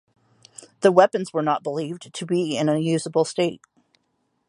[0.79, 3.61] The weapons were not believed to be in a usable state.